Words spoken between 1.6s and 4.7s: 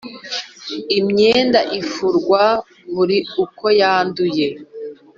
ifurwa buri uko yanduye